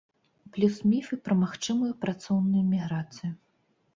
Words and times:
Плюс 0.53 0.79
міфы 0.91 1.19
пра 1.27 1.35
магчымую 1.41 1.91
працоўную 2.05 2.63
міграцыю. 2.73 3.29